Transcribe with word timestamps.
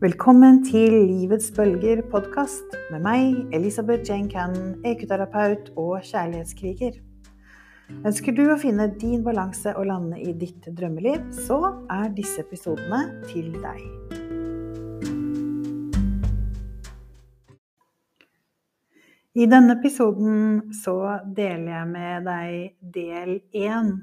Velkommen 0.00 0.62
til 0.64 0.94
Livets 1.10 1.50
bølger 1.52 1.98
podkast 2.08 2.72
med 2.88 3.02
meg, 3.04 3.34
Elisabeth 3.52 4.08
Jane 4.08 4.30
Cannon, 4.32 4.70
ekoterapeut 4.88 5.68
og 5.76 5.98
kjærlighetskriger. 6.08 6.96
Ønsker 8.08 8.32
du 8.32 8.46
å 8.48 8.56
finne 8.56 8.86
din 8.96 9.20
balanse 9.26 9.74
og 9.76 9.90
lande 9.90 10.16
i 10.24 10.32
ditt 10.32 10.70
drømmeliv, 10.72 11.28
så 11.44 11.60
er 11.92 12.08
disse 12.16 12.40
episodene 12.40 13.02
til 13.28 13.52
deg. 13.60 13.84
I 19.36 19.52
denne 19.52 19.76
episoden 19.82 20.70
så 20.80 21.18
deler 21.28 21.74
jeg 21.74 21.88
med 21.92 22.30
deg 22.32 22.92
del 22.96 23.42
én 23.52 23.98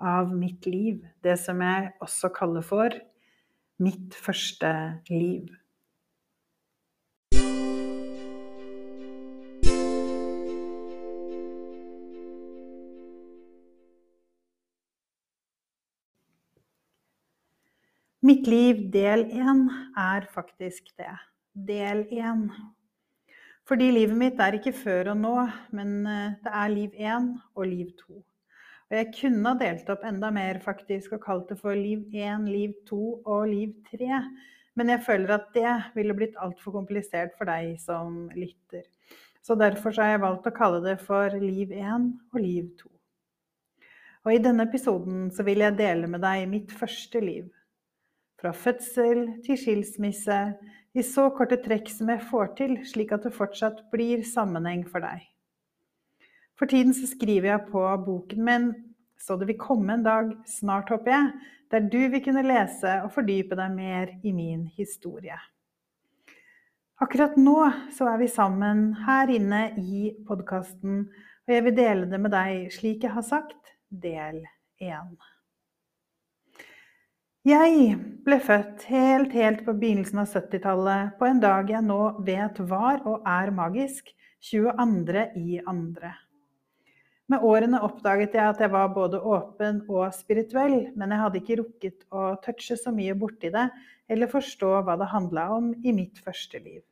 av 0.00 0.32
mitt 0.32 0.64
liv. 0.64 1.04
Det 1.20 1.36
som 1.36 1.60
jeg 1.60 1.92
også 2.00 2.32
kaller 2.32 2.64
for 2.64 3.04
mitt 3.78 4.14
første 4.14 4.70
liv. 5.10 5.48
Mitt 18.24 18.46
liv 18.48 18.78
del 18.92 19.26
én 19.36 19.66
er 20.00 20.24
faktisk 20.32 20.94
det. 20.96 21.12
Del 21.52 22.06
én. 22.08 22.46
Fordi 23.68 23.90
livet 23.90 24.16
mitt 24.16 24.40
er 24.40 24.56
ikke 24.56 24.72
før 24.72 25.10
og 25.12 25.18
nå, 25.20 25.34
men 25.76 26.06
eh, 26.06 26.32
det 26.40 26.52
er 26.62 26.72
liv 26.72 26.96
én 26.96 27.26
og 27.54 27.66
liv 27.68 27.90
to. 28.00 28.22
Og 28.90 28.98
jeg 28.98 29.10
kunne 29.16 29.52
ha 29.52 29.58
delt 29.58 29.88
opp 29.92 30.04
enda 30.06 30.30
mer 30.34 30.60
faktisk 30.62 31.16
og 31.16 31.22
kalt 31.24 31.48
det 31.50 31.58
for 31.60 31.76
liv 31.76 32.04
1, 32.12 32.48
liv 32.50 32.74
2 32.90 33.00
og 33.24 33.46
liv 33.48 33.72
3. 33.90 34.20
Men 34.76 34.90
jeg 34.92 35.04
føler 35.06 35.36
at 35.36 35.52
det 35.54 35.74
ville 35.94 36.16
blitt 36.16 36.36
altfor 36.42 36.74
komplisert 36.74 37.36
for 37.38 37.48
deg 37.48 37.78
som 37.80 38.26
lytter. 38.36 38.84
Så 39.44 39.56
derfor 39.60 39.94
har 40.00 40.14
jeg 40.14 40.24
valgt 40.24 40.48
å 40.48 40.54
kalle 40.56 40.80
det 40.84 40.98
for 41.04 41.32
liv 41.40 41.72
1 41.72 42.10
og 42.32 42.40
liv 42.40 42.68
2. 42.80 42.90
Og 44.24 44.32
i 44.32 44.40
denne 44.40 44.64
episoden 44.64 45.28
så 45.36 45.44
vil 45.44 45.60
jeg 45.60 45.76
dele 45.76 46.08
med 46.08 46.22
deg 46.24 46.46
mitt 46.48 46.72
første 46.72 47.20
liv. 47.20 47.50
Fra 48.40 48.54
fødsel 48.56 49.26
til 49.44 49.60
skilsmisse, 49.60 50.40
i 50.94 51.02
så 51.02 51.26
korte 51.34 51.58
trekk 51.60 51.90
som 51.90 52.10
jeg 52.12 52.22
får 52.30 52.52
til, 52.60 52.76
slik 52.86 53.12
at 53.16 53.26
det 53.26 53.34
fortsatt 53.34 53.82
blir 53.92 54.22
sammenheng 54.28 54.84
for 54.88 55.04
deg. 55.04 55.24
For 56.58 56.70
tiden 56.70 56.94
så 56.94 57.08
skriver 57.10 57.50
jeg 57.50 57.70
på 57.72 57.82
boken 58.06 58.44
min 58.46 58.68
så 59.24 59.36
det 59.36 59.48
vil 59.48 59.58
komme 59.58 59.94
en 59.94 60.04
dag, 60.04 60.30
snart 60.46 60.90
håper 60.92 61.10
jeg, 61.10 61.50
der 61.72 61.86
du 61.88 62.00
vil 62.12 62.22
kunne 62.24 62.44
lese 62.44 62.98
og 63.04 63.12
fordype 63.14 63.56
deg 63.56 63.72
mer 63.72 64.10
i 64.22 64.32
min 64.36 64.66
historie. 64.76 65.38
Akkurat 67.02 67.36
nå 67.40 67.56
så 67.94 68.06
er 68.12 68.20
vi 68.20 68.30
sammen 68.30 68.90
her 69.06 69.32
inne 69.32 69.62
i 69.80 70.10
podkasten, 70.28 71.06
og 71.44 71.54
jeg 71.56 71.64
vil 71.66 71.76
dele 71.76 72.10
det 72.10 72.20
med 72.20 72.34
deg 72.34 72.68
slik 72.72 73.06
jeg 73.06 73.16
har 73.16 73.24
sagt, 73.26 73.72
del 73.88 74.44
én. 74.82 75.16
Jeg 77.44 77.96
ble 78.24 78.38
født 78.40 78.86
helt, 78.88 79.34
helt 79.36 79.64
på 79.66 79.74
begynnelsen 79.76 80.22
av 80.22 80.30
70-tallet, 80.30 81.16
på 81.18 81.28
en 81.28 81.42
dag 81.42 81.68
jeg 81.68 81.84
nå 81.84 82.02
vet 82.24 82.60
var 82.70 83.02
og 83.04 83.26
er 83.28 83.52
magisk, 83.52 84.14
22. 84.44 85.26
i 85.40 85.60
andre. 85.64 86.14
Med 87.32 87.40
årene 87.40 87.80
oppdaget 87.80 88.34
jeg 88.36 88.44
at 88.52 88.58
jeg 88.60 88.68
var 88.72 88.90
både 88.92 89.16
åpen 89.16 89.78
og 89.88 90.10
spirituell, 90.12 90.90
men 90.92 91.12
jeg 91.14 91.22
hadde 91.22 91.40
ikke 91.40 91.60
rukket 91.62 92.02
å 92.12 92.34
touche 92.44 92.76
så 92.76 92.92
mye 92.92 93.14
borti 93.16 93.48
det 93.54 93.70
eller 94.12 94.28
forstå 94.28 94.72
hva 94.84 94.98
det 95.00 95.08
handla 95.08 95.46
om 95.54 95.70
i 95.80 95.94
mitt 95.96 96.20
første 96.20 96.60
liv. 96.60 96.82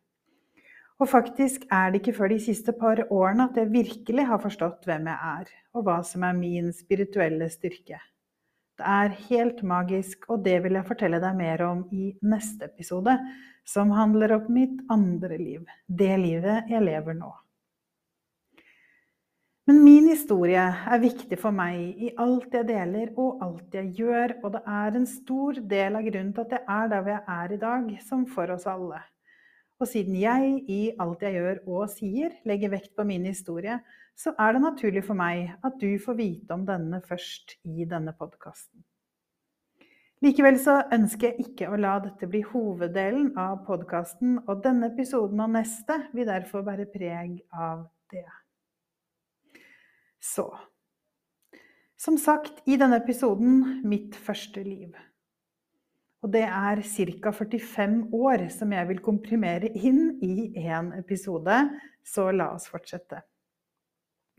Og 1.02 1.10
faktisk 1.10 1.66
er 1.74 1.90
det 1.90 2.00
ikke 2.00 2.14
før 2.16 2.32
de 2.32 2.38
siste 2.40 2.72
par 2.78 3.02
årene 3.10 3.48
at 3.50 3.58
jeg 3.60 3.72
virkelig 3.74 4.24
har 4.30 4.40
forstått 4.40 4.88
hvem 4.88 5.10
jeg 5.10 5.34
er, 5.34 5.52
og 5.76 5.84
hva 5.88 5.98
som 6.06 6.24
er 6.24 6.38
min 6.38 6.72
spirituelle 6.76 7.50
styrke. 7.52 8.00
Det 8.78 8.88
er 8.88 9.16
helt 9.28 9.60
magisk, 9.66 10.24
og 10.32 10.46
det 10.46 10.62
vil 10.64 10.78
jeg 10.78 10.88
fortelle 10.88 11.20
deg 11.20 11.36
mer 11.36 11.66
om 11.66 11.84
i 11.92 12.14
neste 12.24 12.70
episode, 12.70 13.18
som 13.68 13.92
handler 13.92 14.38
om 14.38 14.48
mitt 14.54 14.80
andre 14.90 15.36
liv, 15.36 15.66
det 15.86 16.14
livet 16.22 16.72
jeg 16.72 16.86
lever 16.88 17.18
nå. 17.18 17.34
Men 19.70 19.78
min 19.84 20.08
historie 20.10 20.58
er 20.58 20.98
viktig 20.98 21.36
for 21.38 21.54
meg 21.54 22.00
i 22.02 22.08
alt 22.18 22.50
jeg 22.56 22.66
deler 22.66 23.12
og 23.14 23.44
alt 23.44 23.76
jeg 23.78 23.92
gjør, 23.94 24.34
og 24.42 24.56
det 24.56 24.62
er 24.66 24.98
en 24.98 25.06
stor 25.06 25.60
del 25.70 25.98
av 25.98 26.06
grunnen 26.08 26.32
til 26.34 26.42
at 26.48 26.54
jeg 26.56 26.64
er 26.76 26.90
der 26.90 27.04
hvor 27.04 27.12
jeg 27.12 27.22
er 27.36 27.54
i 27.54 27.60
dag, 27.62 27.92
som 28.02 28.24
for 28.26 28.50
oss 28.56 28.66
alle. 28.66 28.98
Og 29.78 29.86
siden 29.86 30.18
jeg 30.18 30.64
i 30.66 30.80
alt 31.02 31.22
jeg 31.22 31.38
gjør 31.38 31.62
og 31.70 31.86
sier 31.94 32.34
legger 32.46 32.74
vekt 32.74 32.96
på 32.98 33.06
min 33.06 33.30
historie, 33.30 33.78
så 34.18 34.34
er 34.34 34.54
det 34.54 34.66
naturlig 34.66 35.04
for 35.06 35.18
meg 35.18 35.54
at 35.62 35.78
du 35.78 35.94
får 36.02 36.18
vite 36.18 36.58
om 36.58 36.66
denne 36.66 36.98
først 37.06 37.56
i 37.62 37.86
denne 37.86 38.18
podkasten. 38.18 38.82
Likevel 40.22 40.58
så 40.62 40.80
ønsker 40.94 41.32
jeg 41.32 41.48
ikke 41.48 41.70
å 41.70 41.78
la 41.78 41.96
dette 42.02 42.26
bli 42.30 42.42
hoveddelen 42.46 43.32
av 43.38 43.62
podkasten, 43.66 44.40
og 44.46 44.62
denne 44.66 44.90
episoden 44.90 45.42
og 45.42 45.54
neste 45.54 46.02
vil 46.14 46.30
derfor 46.30 46.66
bære 46.66 46.90
preg 46.90 47.40
av 47.50 47.86
det. 48.10 48.26
Så 50.22 50.46
Som 51.96 52.18
sagt 52.18 52.62
i 52.66 52.76
denne 52.78 52.98
episoden 53.02 53.82
mitt 53.86 54.16
første 54.18 54.62
liv. 54.62 54.94
Og 56.22 56.30
det 56.34 56.44
er 56.46 56.82
ca. 56.82 57.32
45 57.34 57.96
år 58.14 58.46
som 58.54 58.72
jeg 58.74 58.88
vil 58.90 59.02
komprimere 59.02 59.70
inn 59.74 60.18
i 60.22 60.48
én 60.62 60.92
episode, 60.98 61.58
så 62.06 62.30
la 62.30 62.52
oss 62.54 62.68
fortsette. 62.70 63.22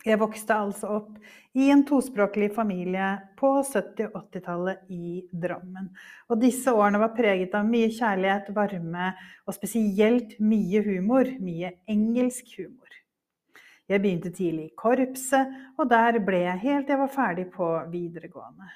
Jeg 0.03 0.19
vokste 0.19 0.55
altså 0.55 0.89
opp 0.97 1.19
i 1.55 1.69
en 1.71 1.85
tospråklig 1.88 2.50
familie 2.55 3.13
på 3.39 3.53
70- 3.63 4.09
og 4.09 4.25
80-tallet 4.25 4.89
i 4.91 5.21
Drammen. 5.31 5.91
Og 6.27 6.41
disse 6.41 6.71
årene 6.75 7.00
var 7.00 7.15
preget 7.15 7.55
av 7.55 7.67
mye 7.67 7.91
kjærlighet, 7.91 8.51
varme 8.55 9.13
og 9.47 9.55
spesielt 9.55 10.35
mye 10.44 10.83
humor. 10.83 11.31
Mye 11.44 11.77
engelsk 11.88 12.57
humor. 12.59 13.03
Jeg 13.91 13.99
begynte 13.99 14.31
tidlig 14.31 14.69
i 14.69 14.75
korpset, 14.79 15.51
og 15.77 15.89
der 15.91 16.21
ble 16.23 16.39
jeg 16.45 16.61
helt 16.63 16.88
til 16.88 16.95
jeg 16.95 17.01
var 17.03 17.11
ferdig 17.11 17.47
på 17.51 17.67
videregående. 17.91 18.69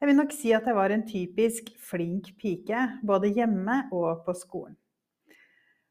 Jeg 0.00 0.10
vil 0.10 0.18
nok 0.18 0.34
si 0.36 0.52
at 0.52 0.66
jeg 0.68 0.76
var 0.76 0.92
en 0.92 1.06
typisk 1.08 1.70
flink 1.82 2.34
pike, 2.38 2.82
både 3.06 3.32
hjemme 3.32 3.86
og 3.96 4.22
på 4.26 4.34
skolen. 4.36 4.76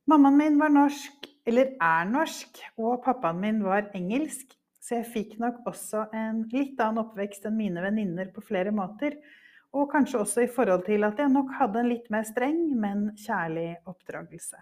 Mammaen 0.08 0.38
min 0.38 0.60
var 0.62 0.70
norsk, 0.70 1.26
eller 1.50 1.74
er 1.82 2.06
norsk, 2.08 2.62
og 2.78 3.02
pappaen 3.04 3.42
min 3.42 3.64
var 3.66 3.90
engelsk, 3.98 4.54
så 4.80 5.00
jeg 5.00 5.10
fikk 5.16 5.34
nok 5.42 5.64
også 5.66 6.06
en 6.14 6.44
litt 6.52 6.78
annen 6.80 7.02
oppvekst 7.02 7.48
enn 7.50 7.58
mine 7.58 7.82
venninner 7.82 8.30
på 8.34 8.44
flere 8.46 8.72
måter. 8.76 9.18
Og 9.74 9.90
kanskje 9.92 10.22
også 10.22 10.46
i 10.46 10.52
forhold 10.52 10.86
til 10.86 11.04
at 11.04 11.18
jeg 11.20 11.34
nok 11.34 11.50
hadde 11.58 11.82
en 11.82 11.90
litt 11.90 12.06
mer 12.14 12.24
streng, 12.30 12.62
men 12.78 13.10
kjærlig 13.18 13.72
oppdragelse. 13.90 14.62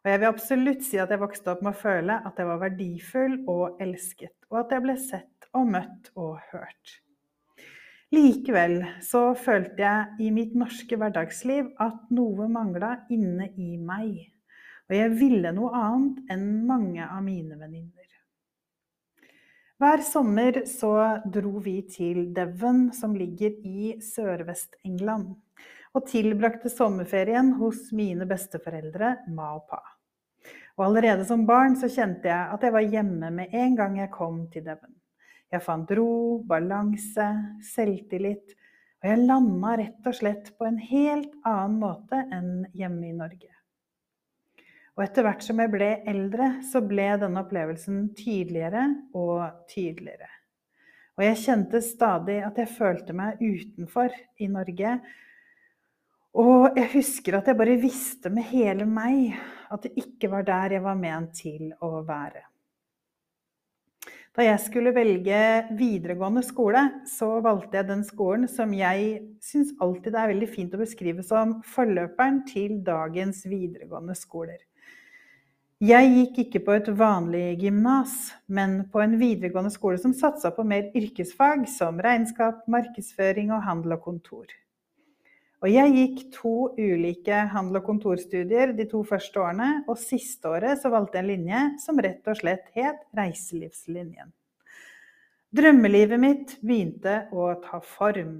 Og 0.00 0.08
jeg 0.08 0.20
vil 0.22 0.30
absolutt 0.30 0.84
si 0.86 0.96
at 1.00 1.10
jeg 1.12 1.20
vokste 1.20 1.52
opp 1.52 1.60
med 1.64 1.74
å 1.74 1.80
føle 1.82 2.16
at 2.24 2.38
jeg 2.40 2.48
var 2.48 2.60
verdifull 2.62 3.36
og 3.52 3.80
elsket, 3.84 4.32
og 4.48 4.62
at 4.62 4.72
jeg 4.72 4.84
ble 4.86 4.96
sett 4.96 5.48
og 5.52 5.66
møtt 5.74 6.08
og 6.16 6.38
hørt. 6.54 6.94
Likevel 8.10 8.80
så 9.06 9.28
følte 9.38 9.84
jeg 9.84 10.24
i 10.24 10.30
mitt 10.34 10.56
norske 10.58 10.96
hverdagsliv 10.98 11.68
at 11.78 12.08
noe 12.10 12.48
mangla 12.50 12.96
inne 13.12 13.52
i 13.54 13.76
meg. 13.76 14.24
Og 14.90 14.96
jeg 14.96 15.12
ville 15.20 15.52
noe 15.54 15.70
annet 15.78 16.32
enn 16.32 16.48
mange 16.66 17.04
av 17.04 17.20
mine 17.22 17.54
venninner. 17.60 18.08
Hver 19.80 20.02
sommer 20.04 20.62
så 20.68 20.94
dro 21.32 21.60
vi 21.62 21.76
til 21.88 22.32
Devon, 22.36 22.88
som 22.92 23.14
ligger 23.16 23.54
i 23.64 23.94
Sørvest-England 24.02 25.36
og 25.96 26.06
tilbrakte 26.06 26.70
sommerferien 26.70 27.54
hos 27.58 27.88
mine 27.96 28.26
besteforeldre, 28.30 29.16
ma 29.34 29.50
og 29.56 29.66
pa. 29.70 29.80
Og 30.78 30.86
allerede 30.86 31.26
som 31.28 31.42
barn 31.48 31.74
så 31.76 31.90
kjente 31.90 32.30
jeg 32.30 32.54
at 32.54 32.62
jeg 32.64 32.74
var 32.76 32.86
hjemme 32.94 33.30
med 33.34 33.54
en 33.56 33.76
gang 33.76 33.98
jeg 33.98 34.12
kom 34.14 34.44
til 34.52 34.64
Devon. 34.64 34.94
Jeg 35.50 35.64
fant 35.66 35.90
ro, 35.98 36.40
balanse, 36.46 37.26
selvtillit, 37.72 38.54
og 39.00 39.08
jeg 39.08 39.24
landa 39.24 39.76
rett 39.80 40.06
og 40.06 40.14
slett 40.14 40.52
på 40.56 40.68
en 40.68 40.78
helt 40.78 41.32
annen 41.48 41.80
måte 41.82 42.20
enn 42.30 42.52
hjemme 42.76 43.08
i 43.08 43.16
Norge. 43.16 43.50
Og 44.98 45.06
etter 45.06 45.24
hvert 45.24 45.42
som 45.42 45.60
jeg 45.62 45.72
ble 45.72 45.88
eldre, 46.10 46.50
så 46.66 46.82
ble 46.84 47.06
denne 47.22 47.40
opplevelsen 47.40 48.10
tydeligere 48.18 48.84
og 49.16 49.64
tydeligere. 49.70 50.28
Og 51.16 51.24
jeg 51.24 51.40
kjente 51.42 51.80
stadig 51.84 52.38
at 52.44 52.60
jeg 52.60 52.72
følte 52.76 53.16
meg 53.16 53.40
utenfor 53.40 54.12
i 54.40 54.48
Norge. 54.52 54.98
Og 56.38 56.76
jeg 56.78 56.86
husker 56.92 57.40
at 57.40 57.48
jeg 57.50 57.58
bare 57.58 57.80
visste 57.82 58.30
med 58.30 58.46
hele 58.52 58.86
meg 58.86 59.34
at 59.70 59.82
det 59.86 59.96
ikke 59.98 60.30
var 60.30 60.46
der 60.46 60.76
jeg 60.76 60.84
var 60.84 60.98
ment 60.98 61.34
til 61.34 61.72
å 61.82 62.00
være. 62.06 62.44
Da 64.30 64.44
jeg 64.46 64.60
skulle 64.62 64.92
velge 64.94 65.38
videregående 65.74 66.44
skole, 66.46 66.84
så 67.10 67.40
valgte 67.42 67.80
jeg 67.80 67.88
den 67.88 68.04
skolen 68.06 68.46
som 68.48 68.70
jeg 68.78 69.16
syns 69.42 69.72
alltid 69.82 70.14
er 70.14 70.30
veldig 70.30 70.48
fint 70.52 70.76
å 70.76 70.80
beskrive 70.80 71.24
som 71.26 71.56
forløperen 71.66 72.44
til 72.46 72.78
dagens 72.86 73.42
videregående 73.50 74.14
skoler. 74.14 74.62
Jeg 75.82 76.12
gikk 76.12 76.40
ikke 76.44 76.62
på 76.62 76.76
et 76.76 76.88
vanlig 76.94 77.58
gymnas, 77.64 78.14
men 78.46 78.84
på 78.92 79.02
en 79.02 79.18
videregående 79.18 79.72
skole 79.74 79.98
som 79.98 80.14
satsa 80.14 80.54
på 80.54 80.62
mer 80.62 80.92
yrkesfag 80.94 81.64
som 81.72 81.98
regnskap, 82.04 82.66
markedsføring 82.70 83.50
og 83.56 83.64
handel 83.66 83.96
og 83.96 84.04
kontor. 84.04 84.59
Og 85.60 85.68
jeg 85.68 85.92
gikk 85.92 86.20
to 86.32 86.52
ulike 86.78 87.42
handel- 87.52 87.82
og 87.82 87.88
kontorstudier 87.90 88.72
de 88.72 88.86
to 88.88 89.02
første 89.04 89.42
årene, 89.42 89.84
og 89.88 89.98
siste 90.00 90.48
året 90.48 90.80
så 90.80 90.88
valgte 90.88 91.18
jeg 91.18 91.26
en 91.26 91.32
linje 91.34 91.64
som 91.82 92.00
rett 92.00 92.30
og 92.32 92.38
slett 92.38 92.70
het 92.72 93.02
reiselivslinjen. 93.16 94.32
Drømmelivet 95.52 96.22
mitt 96.22 96.56
begynte 96.62 97.26
å 97.34 97.50
ta 97.60 97.82
form. 97.84 98.38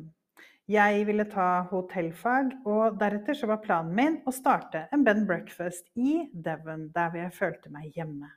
Jeg 0.71 1.05
ville 1.09 1.27
ta 1.27 1.67
hotellfag, 1.69 2.53
og 2.65 2.97
deretter 3.01 3.35
så 3.35 3.51
var 3.51 3.61
planen 3.65 3.97
min 3.99 4.19
å 4.25 4.33
starte 4.33 4.87
en 4.95 5.05
bed 5.05 5.25
breakfast 5.27 5.91
i 5.99 6.23
Devon, 6.33 6.89
der 6.95 7.17
jeg 7.19 7.35
følte 7.37 7.73
meg 7.75 7.91
hjemme. 7.99 8.31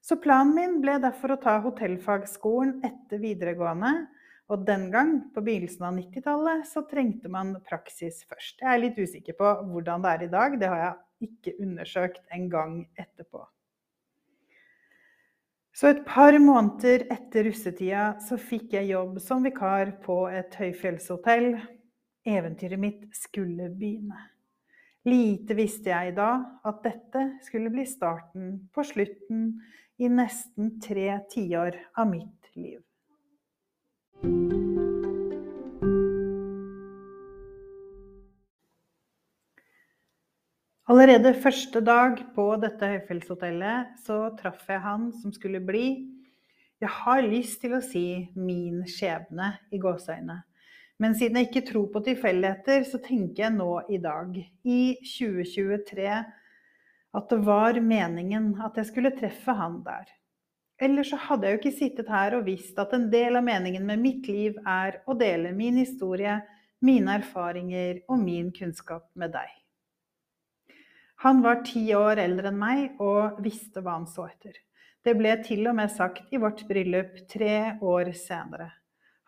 Så 0.00 0.16
planen 0.22 0.54
min 0.54 0.78
ble 0.80 1.00
derfor 1.02 1.34
å 1.34 1.40
ta 1.42 1.58
hotellfagskolen 1.64 2.78
etter 2.86 3.20
videregående, 3.20 4.06
og 4.52 4.66
den 4.68 4.90
gang, 4.92 5.16
på 5.32 5.40
begynnelsen 5.44 5.86
av 5.88 5.96
90-tallet, 5.96 6.66
så 6.68 6.84
trengte 6.88 7.30
man 7.32 7.54
praksis 7.64 8.20
først. 8.28 8.60
Jeg 8.60 8.70
er 8.70 8.82
litt 8.82 9.00
usikker 9.00 9.36
på 9.38 9.56
hvordan 9.70 10.04
det 10.04 10.12
er 10.12 10.24
i 10.26 10.30
dag, 10.34 10.58
det 10.60 10.68
har 10.68 10.82
jeg 10.82 11.30
ikke 11.30 11.56
undersøkt 11.64 12.22
en 12.36 12.48
gang 12.52 12.78
etterpå. 13.00 13.40
Så 15.74 15.90
et 15.90 16.04
par 16.06 16.36
måneder 16.38 17.02
etter 17.10 17.48
russetida 17.48 18.12
så 18.22 18.36
fikk 18.38 18.76
jeg 18.76 18.92
jobb 18.92 19.16
som 19.22 19.42
vikar 19.42 19.96
på 20.04 20.20
et 20.30 20.54
høyfjellshotell. 20.60 21.56
Eventyret 22.24 22.78
mitt 22.78 23.08
skulle 23.16 23.72
begynne. 23.74 24.20
Lite 25.08 25.56
visste 25.58 25.90
jeg 25.90 26.14
da 26.16 26.30
at 26.64 26.78
dette 26.84 27.24
skulle 27.44 27.72
bli 27.74 27.88
starten 27.90 28.54
på 28.72 28.86
slutten 28.86 29.48
i 29.98 30.08
nesten 30.08 30.76
tre 30.84 31.18
tiår 31.32 31.80
av 31.98 32.08
mitt 32.12 32.54
liv. 32.54 32.83
Allerede 41.04 41.34
første 41.36 41.82
dag 41.84 42.20
på 42.32 42.44
dette 42.56 42.88
høyfjellshotellet 42.88 43.98
så 44.06 44.14
traff 44.38 44.62
jeg 44.70 44.80
han 44.80 45.10
som 45.12 45.34
skulle 45.36 45.58
bli 45.60 45.82
Jeg 46.80 46.88
har 47.02 47.26
lyst 47.26 47.58
til 47.60 47.74
å 47.76 47.80
si 47.84 48.30
min 48.32 48.78
skjebne 48.88 49.50
i 49.68 49.80
gåseøyne. 49.82 50.38
Men 50.96 51.16
siden 51.18 51.36
jeg 51.36 51.50
ikke 51.50 51.62
tror 51.68 51.90
på 51.92 52.00
tilfeldigheter, 52.06 52.86
så 52.88 52.96
tenker 53.04 53.42
jeg 53.42 53.52
nå 53.58 53.82
i 53.92 53.98
dag, 54.00 54.38
i 54.64 54.78
2023, 55.10 56.06
at 57.20 57.34
det 57.34 57.40
var 57.50 57.80
meningen 57.84 58.54
at 58.64 58.80
jeg 58.80 58.88
skulle 58.88 59.12
treffe 59.18 59.56
han 59.58 59.82
der. 59.84 60.08
Ellers 60.80 61.10
så 61.12 61.18
hadde 61.26 61.50
jeg 61.50 61.58
jo 61.58 61.60
ikke 61.60 61.74
sittet 61.82 62.14
her 62.14 62.38
og 62.38 62.48
visst 62.48 62.80
at 62.80 62.96
en 62.96 63.10
del 63.12 63.36
av 63.42 63.44
meningen 63.44 63.84
med 63.92 64.00
mitt 64.06 64.32
liv 64.32 64.56
er 64.64 65.02
å 65.04 65.18
dele 65.20 65.52
min 65.52 65.76
historie, 65.82 66.38
mine 66.80 67.20
erfaringer 67.20 68.00
og 68.08 68.24
min 68.24 68.48
kunnskap 68.56 69.10
med 69.12 69.36
deg. 69.36 69.52
Han 71.24 71.40
var 71.40 71.62
ti 71.64 71.86
år 71.96 72.20
eldre 72.20 72.50
enn 72.50 72.58
meg 72.60 72.98
og 73.00 73.38
visste 73.40 73.80
hva 73.80 73.94
han 73.96 74.04
så 74.04 74.26
etter. 74.28 74.58
Det 75.04 75.14
ble 75.16 75.30
til 75.46 75.62
og 75.70 75.78
med 75.78 75.88
sagt 75.92 76.32
i 76.36 76.40
vårt 76.40 76.60
bryllup 76.68 77.14
tre 77.32 77.78
år 77.80 78.10
senere. 78.18 78.66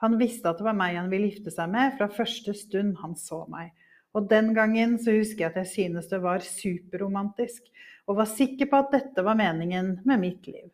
Han 0.05 0.19
visste 0.21 0.51
at 0.51 0.61
det 0.61 0.67
var 0.67 0.77
meg 0.77 0.99
han 0.99 1.09
ville 1.09 1.31
gifte 1.31 1.55
seg 1.55 1.71
med 1.73 1.95
fra 1.97 2.11
første 2.13 2.53
stund 2.53 2.99
han 3.01 3.17
så 3.17 3.47
meg. 3.49 3.73
Og 4.13 4.29
den 4.29 4.53
gangen 4.57 4.99
så 5.01 5.15
husker 5.17 5.47
jeg 5.47 5.55
at 5.55 5.59
jeg 5.63 5.73
synes 5.73 6.13
det 6.13 6.21
var 6.21 6.45
superromantisk, 6.45 7.65
og 8.05 8.21
var 8.21 8.29
sikker 8.29 8.69
på 8.69 8.83
at 8.85 8.93
dette 8.93 9.25
var 9.25 9.41
meningen 9.41 9.95
med 10.05 10.21
mitt 10.21 10.53
liv. 10.53 10.69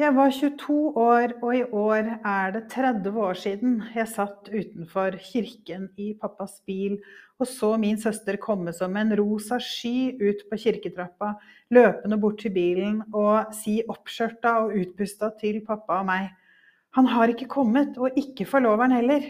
Jeg 0.00 0.14
var 0.16 0.30
22 0.32 0.74
år, 0.96 1.32
og 1.44 1.50
i 1.52 1.64
år 1.76 2.06
er 2.24 2.52
det 2.54 2.62
30 2.72 3.18
år 3.20 3.36
siden 3.36 3.80
jeg 3.92 4.08
satt 4.08 4.48
utenfor 4.48 5.18
kirken 5.20 5.90
i 6.00 6.14
pappas 6.16 6.62
bil 6.64 6.94
og 7.40 7.48
så 7.48 7.70
min 7.80 7.96
søster 8.00 8.36
komme 8.40 8.72
som 8.76 8.96
en 9.00 9.14
rosa 9.16 9.56
sky 9.60 10.12
ut 10.20 10.42
på 10.50 10.58
kirketrappa, 10.60 11.34
løpende 11.72 12.18
bort 12.20 12.42
til 12.42 12.52
bilen 12.52 12.98
og 13.16 13.54
si 13.56 13.78
oppskjørta 13.80 14.56
og 14.64 14.74
utpusta 14.76 15.32
til 15.40 15.62
pappa 15.66 16.02
og 16.02 16.10
meg 16.10 16.36
Han 16.96 17.06
har 17.06 17.30
ikke 17.30 17.46
kommet, 17.46 17.94
og 18.02 18.16
ikke 18.18 18.42
forloveren 18.50 18.90
heller. 18.90 19.22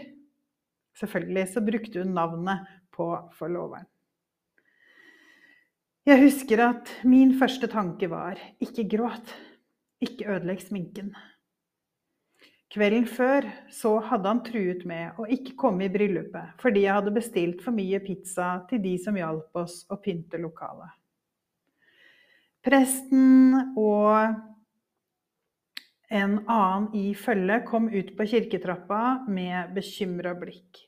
Selvfølgelig 0.97 1.43
så 1.53 1.61
brukte 1.61 2.01
hun 2.01 2.15
navnet 2.17 2.63
på 2.89 3.05
forloveren. 3.37 3.85
Jeg 6.09 6.23
husker 6.23 6.63
at 6.65 6.89
min 7.05 7.35
første 7.37 7.69
tanke 7.69 8.09
var 8.09 8.41
ikke 8.59 8.87
gråt. 8.97 9.35
Ikke 10.01 10.29
ødelegg 10.33 10.63
sminken. 10.65 11.13
Kvelden 12.71 13.03
før 13.05 13.45
så 13.73 13.97
hadde 14.07 14.31
han 14.31 14.39
truet 14.47 14.85
med 14.87 15.17
å 15.19 15.25
ikke 15.27 15.57
komme 15.59 15.85
i 15.85 15.91
bryllupet 15.91 16.55
fordi 16.61 16.85
jeg 16.85 16.95
hadde 16.95 17.13
bestilt 17.17 17.63
for 17.65 17.75
mye 17.75 17.99
pizza 18.03 18.53
til 18.69 18.79
de 18.85 18.93
som 19.01 19.17
hjalp 19.19 19.59
oss 19.59 19.81
å 19.91 19.97
pynte 19.99 20.39
lokalet. 20.39 20.93
Presten 22.63 23.75
og 23.75 24.37
en 26.11 26.37
annen 26.45 26.87
i 26.95 27.11
følget 27.17 27.65
kom 27.67 27.89
ut 27.91 28.13
på 28.17 28.27
kirketrappa 28.33 29.01
med 29.31 29.71
bekymra 29.75 30.33
blikk. 30.37 30.79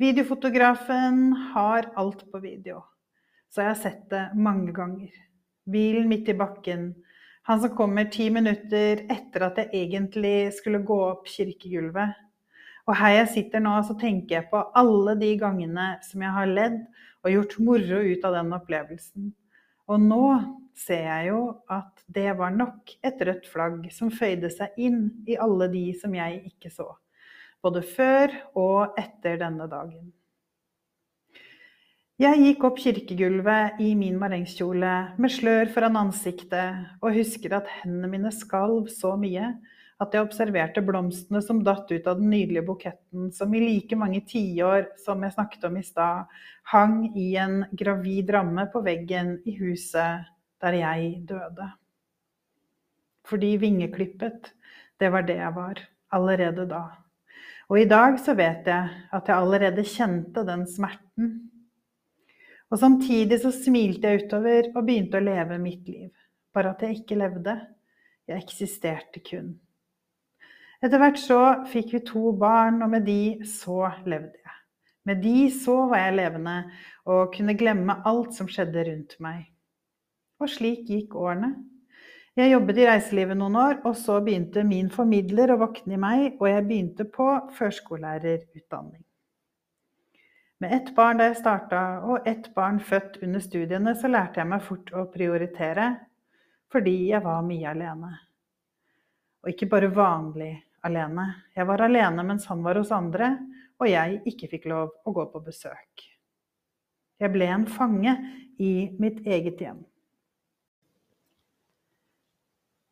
Videofotografen 0.00 1.32
har 1.52 1.90
alt 2.00 2.24
på 2.32 2.40
video, 2.42 2.80
så 3.52 3.62
jeg 3.62 3.70
har 3.70 3.80
sett 3.80 4.06
det 4.10 4.24
mange 4.34 4.72
ganger. 4.74 5.12
Bilen 5.70 6.08
midt 6.10 6.32
i 6.32 6.36
bakken, 6.36 6.90
han 7.46 7.60
som 7.60 7.76
kommer 7.76 8.04
ti 8.08 8.30
minutter 8.32 9.04
etter 9.12 9.42
at 9.44 9.58
jeg 9.60 9.68
egentlig 9.76 10.52
skulle 10.56 10.80
gå 10.86 10.96
opp 11.10 11.26
kirkegulvet. 11.28 12.14
Og 12.88 12.96
her 12.96 13.18
jeg 13.18 13.30
sitter 13.34 13.60
nå, 13.64 13.74
så 13.84 13.96
tenker 14.00 14.38
jeg 14.38 14.48
på 14.50 14.62
alle 14.76 15.12
de 15.20 15.30
gangene 15.40 15.94
som 16.04 16.24
jeg 16.24 16.32
har 16.36 16.48
ledd 16.48 16.78
og 17.24 17.32
gjort 17.32 17.56
moro 17.68 18.00
ut 18.00 18.24
av 18.24 18.36
den 18.38 18.56
opplevelsen. 18.56 19.30
Og 19.92 20.00
nå 20.00 20.24
ser 20.76 21.04
jeg 21.04 21.30
jo 21.34 21.40
at 21.72 22.04
det 22.16 22.30
var 22.40 22.56
nok 22.56 22.96
et 23.04 23.20
rødt 23.28 23.48
flagg 23.52 23.88
som 23.92 24.12
føyde 24.12 24.48
seg 24.52 24.76
inn 24.80 25.06
i 25.28 25.36
alle 25.36 25.68
de 25.72 25.86
som 26.00 26.16
jeg 26.16 26.40
ikke 26.48 26.72
så. 26.72 26.88
Både 27.64 27.84
før 27.84 28.32
og 28.60 28.96
etter 29.00 29.36
denne 29.40 29.68
dagen. 29.68 30.12
Jeg 32.22 32.38
gikk 32.38 32.64
opp 32.68 32.76
kirkegulvet 32.78 33.80
i 33.82 33.88
min 33.98 34.14
marengskjole 34.20 34.90
med 35.18 35.32
slør 35.34 35.66
foran 35.74 35.96
ansiktet 35.98 37.00
og 37.02 37.16
husker 37.16 37.56
at 37.56 37.70
hendene 37.80 38.06
mine 38.12 38.30
skalv 38.30 38.84
så 38.86 39.16
mye 39.18 39.48
at 39.98 40.12
jeg 40.14 40.22
observerte 40.22 40.84
blomstene 40.86 41.40
som 41.42 41.64
datt 41.66 41.88
ut 41.90 42.06
av 42.06 42.20
den 42.20 42.28
nydelige 42.30 42.62
buketten 42.68 43.32
som 43.34 43.50
i 43.50 43.62
like 43.64 43.98
mange 43.98 44.20
tiår 44.30 44.92
som 45.02 45.24
jeg 45.26 45.34
snakket 45.34 45.66
om 45.66 45.78
i 45.80 45.82
stad, 45.82 46.28
hang 46.70 47.00
i 47.18 47.32
en 47.42 47.64
gravid 47.74 48.30
ramme 48.36 48.68
på 48.70 48.82
veggen 48.86 49.32
i 49.42 49.56
huset 49.58 50.28
der 50.62 50.76
jeg 50.78 51.16
døde. 51.26 51.66
Fordi 53.26 53.56
vingeklippet, 53.58 54.52
det 55.02 55.10
var 55.10 55.26
det 55.26 55.40
jeg 55.40 55.50
var, 55.58 55.82
allerede 56.14 56.68
da. 56.70 56.84
Og 57.66 57.80
i 57.82 57.88
dag 57.90 58.20
så 58.22 58.36
vet 58.38 58.70
jeg 58.70 59.02
at 59.10 59.26
jeg 59.26 59.34
allerede 59.34 59.86
kjente 59.96 60.46
den 60.46 60.62
smerten 60.70 61.34
og 62.74 62.80
samtidig 62.80 63.38
så 63.38 63.52
smilte 63.54 64.10
jeg 64.10 64.24
utover 64.24 64.72
og 64.72 64.80
begynte 64.82 65.20
å 65.20 65.22
leve 65.22 65.60
mitt 65.62 65.86
liv. 65.86 66.08
Bare 66.50 66.72
at 66.74 66.80
jeg 66.82 66.96
ikke 66.98 67.18
levde. 67.20 67.54
Jeg 68.26 68.42
eksisterte 68.42 69.20
kun. 69.22 69.52
Etter 70.82 70.98
hvert 70.98 71.20
så 71.22 71.38
fikk 71.70 71.92
vi 71.94 72.00
to 72.08 72.32
barn, 72.40 72.82
og 72.82 72.90
med 72.90 73.06
de 73.06 73.46
så 73.46 73.92
levde 74.02 74.40
jeg. 74.40 74.56
Med 75.06 75.22
de 75.22 75.36
så 75.54 75.76
var 75.86 76.02
jeg 76.02 76.16
levende 76.18 76.56
og 77.14 77.30
kunne 77.36 77.54
glemme 77.60 78.00
alt 78.08 78.34
som 78.34 78.50
skjedde 78.50 78.86
rundt 78.88 79.16
meg. 79.22 79.46
Og 80.42 80.50
slik 80.50 80.88
gikk 80.90 81.14
årene. 81.14 81.54
Jeg 82.34 82.56
jobbet 82.56 82.80
i 82.82 82.86
reiselivet 82.90 83.38
noen 83.38 83.60
år, 83.60 83.80
og 83.86 83.94
så 83.94 84.18
begynte 84.24 84.66
min 84.66 84.90
formidler 84.90 85.54
å 85.54 85.60
våkne 85.62 85.94
i 85.94 86.04
meg, 86.08 86.24
og 86.40 86.48
jeg 86.50 86.66
begynte 86.66 87.06
på 87.06 87.28
førskolelærerutdanning. 87.54 89.03
Med 90.64 90.72
ett 90.72 90.94
barn 90.96 91.18
da 91.20 91.26
jeg 91.28 91.36
starta, 91.36 91.78
og 92.08 92.28
ett 92.28 92.46
barn 92.54 92.78
født 92.80 93.18
under 93.22 93.40
studiene, 93.44 93.92
så 94.00 94.08
lærte 94.08 94.40
jeg 94.40 94.48
meg 94.48 94.62
fort 94.64 94.88
å 94.96 95.02
prioritere 95.12 95.90
fordi 96.72 96.94
jeg 97.10 97.20
var 97.20 97.42
mye 97.44 97.66
alene. 97.68 98.12
Og 99.44 99.50
ikke 99.52 99.68
bare 99.74 99.90
vanlig 99.92 100.54
alene. 100.88 101.26
Jeg 101.52 101.68
var 101.68 101.84
alene 101.84 102.24
mens 102.24 102.48
han 102.48 102.64
var 102.64 102.80
hos 102.80 102.94
andre, 102.96 103.28
og 103.76 103.90
jeg 103.90 104.22
ikke 104.32 104.48
fikk 104.54 104.64
lov 104.72 104.94
å 105.04 105.12
gå 105.12 105.26
på 105.34 105.44
besøk. 105.44 106.06
Jeg 107.20 107.34
ble 107.36 107.50
en 107.58 107.68
fange 107.68 108.16
i 108.56 108.72
mitt 109.04 109.20
eget 109.20 109.60
hjem. 109.60 109.84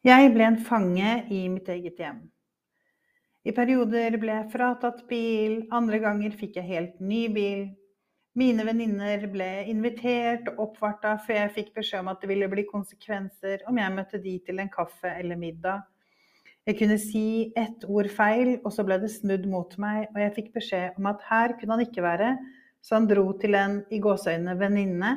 Jeg 0.05 0.35
ble 0.37 0.50
en 0.50 0.61
fange 0.69 1.17
i 1.33 1.47
mitt 1.49 1.73
eget 1.73 2.05
hjem. 2.05 2.21
I 3.42 3.52
perioder 3.56 4.14
ble 4.22 4.34
jeg 4.37 4.50
fratatt 4.52 5.00
bil, 5.11 5.62
andre 5.75 5.99
ganger 6.02 6.34
fikk 6.38 6.61
jeg 6.61 6.68
helt 6.68 7.00
ny 7.02 7.25
bil. 7.34 7.64
Mine 8.38 8.64
venninner 8.64 9.26
ble 9.28 9.49
invitert 9.68 10.46
og 10.52 10.61
oppvarta 10.68 11.16
før 11.25 11.40
jeg 11.40 11.54
fikk 11.56 11.72
beskjed 11.80 12.04
om 12.04 12.12
at 12.12 12.22
det 12.22 12.30
ville 12.30 12.49
bli 12.49 12.64
konsekvenser 12.68 13.66
om 13.68 13.80
jeg 13.82 13.94
møtte 13.96 14.20
de 14.22 14.37
til 14.46 14.62
en 14.62 14.70
kaffe 14.72 15.11
eller 15.18 15.40
middag. 15.40 15.82
Jeg 16.62 16.78
kunne 16.78 16.96
si 17.02 17.50
ett 17.58 17.82
ord 17.90 18.06
feil, 18.14 18.54
og 18.62 18.70
så 18.70 18.87
ble 18.87 19.00
det 19.02 19.11
snudd 19.11 19.49
mot 19.50 19.75
meg, 19.82 20.06
og 20.14 20.20
jeg 20.22 20.34
fikk 20.37 20.52
beskjed 20.54 21.00
om 21.00 21.11
at 21.11 21.25
her 21.26 21.56
kunne 21.58 21.75
han 21.75 21.82
ikke 21.82 22.04
være, 22.06 22.37
så 22.82 23.00
han 23.00 23.08
dro 23.11 23.26
til 23.42 23.58
en 23.58 23.80
i 23.90 23.99
gåseøynene 24.02 24.54
venninne 24.61 25.12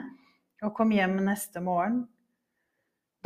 og 0.66 0.74
kom 0.74 0.90
hjem 0.96 1.20
neste 1.28 1.62
morgen. 1.62 2.08